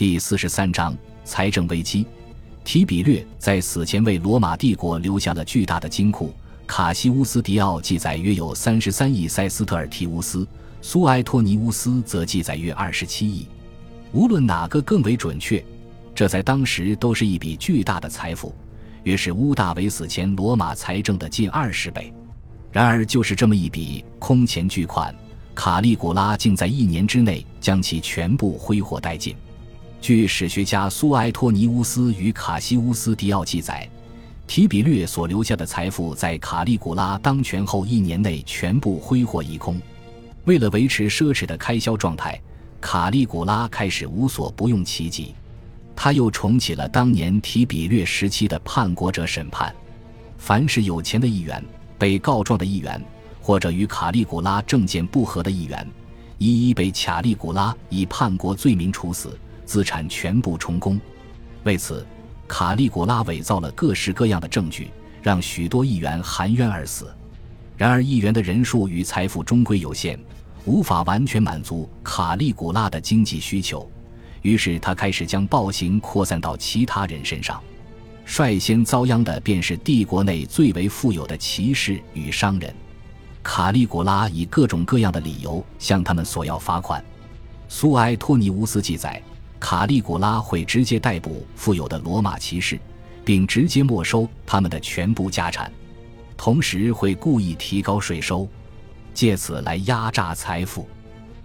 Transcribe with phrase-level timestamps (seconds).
[0.00, 0.96] 第四十三章
[1.26, 2.06] 财政危机。
[2.64, 6.34] 提比略在死前为罗马帝国留下了巨大的金库。
[6.66, 10.48] 卡西乌斯·迪奥记载约有三十三亿塞斯特尔提乌斯，
[10.80, 13.46] 苏埃托尼乌斯则记载约二十七亿。
[14.12, 15.62] 无论哪个更为准确，
[16.14, 18.54] 这在当时都是一笔巨大的财富，
[19.02, 22.10] 约是乌大维死前罗马财政的近二十倍。
[22.72, 25.14] 然而，就是这么一笔空前巨款，
[25.54, 29.36] 卡利古拉竟在一年之内将其全部挥霍殆尽。
[30.00, 33.86] 据史学家苏埃托尼乌斯与卡西乌斯·迪奥记载，
[34.46, 39.78] 提比略所留下的财富在卡利古拉当权后一年内全部挥霍一空。
[40.46, 42.40] 为了维持奢侈的开销状态，
[42.80, 45.34] 卡利古拉开始无所不用其极。
[45.94, 49.74] 他又重启了当年提比略时期的叛国者审判，
[50.38, 51.62] 凡是有钱的议员、
[51.98, 52.98] 被告状的议员，
[53.42, 55.86] 或者与卡利古拉政见不合的议员，
[56.38, 59.38] 一一被卡利古拉以叛国罪名处死。
[59.70, 61.00] 资产全部充公，
[61.62, 62.04] 为此，
[62.48, 64.90] 卡利古拉伪造了各式各样的证据，
[65.22, 67.06] 让许多议员含冤而死。
[67.76, 70.18] 然而，议员的人数与财富终归有限，
[70.64, 73.88] 无法完全满足卡利古拉的经济需求。
[74.42, 77.62] 于是，他开始将暴行扩散到其他人身上。
[78.26, 82.74] 率先遭殃的便是帝国内最为富有的骑士与商人。
[83.40, 87.04] 卡利古拉以各种各样的理由向他们索要罚款。
[87.68, 89.22] 苏埃托尼乌斯记载。
[89.60, 92.80] 卡利古拉会直接逮捕富有的罗马骑士，
[93.24, 95.70] 并直接没收他们的全部家产，
[96.36, 98.48] 同时会故意提高税收，
[99.12, 100.88] 借此来压榨财富。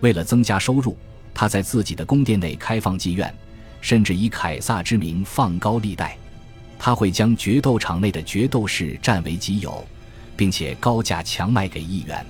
[0.00, 0.96] 为了增加收入，
[1.32, 3.34] 他在自己的宫殿内开放妓院，
[3.80, 6.16] 甚至以凯撒之名放高利贷。
[6.78, 9.84] 他会将决斗场内的决斗士占为己有，
[10.36, 12.24] 并且高价强卖给议员。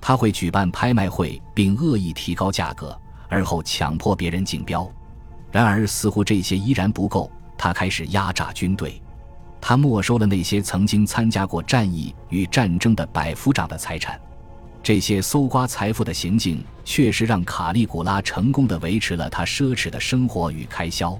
[0.00, 2.96] 他会举办拍卖会，并恶意提高价格，
[3.28, 4.88] 而后强迫别人竞标。
[5.50, 7.30] 然而，似乎这些依然不够。
[7.56, 9.02] 他开始压榨军队，
[9.60, 14.20] 他没收了那些曾经参加过战役与战争的百夫长的财产。
[14.80, 21.18] 这些搜刮财富的行径确实让卡利古拉成功的维持了他奢侈的生活与开销。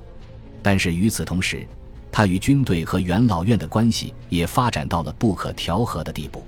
[0.63, 1.67] 但是与此同时，
[2.13, 6.47] 他与军队和元老院的关系也发展到了不可调和的地步。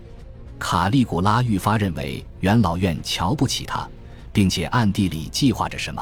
[0.59, 3.89] 卡利古拉愈发认为元老院瞧不起他，
[4.33, 6.01] 并且暗地里计划着什么。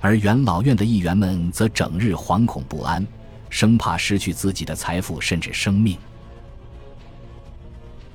[0.00, 3.04] 而元老院的议员们则整日惶恐不安，
[3.50, 5.96] 生怕失去自己的财富甚至生命。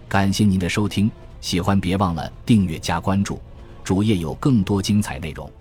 [0.08, 1.09] 感谢您的收听，
[1.40, 3.42] 喜欢别忘了订阅加关注，
[3.84, 5.52] 主页有更多精彩内容。